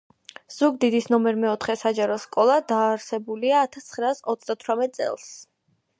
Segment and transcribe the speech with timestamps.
[0.53, 5.29] ზუგდიდის ნომერ მეოთხე საჯარო სკოლა დაარსებულია ათას ცხრაას ოცდათვრამეტ წელს.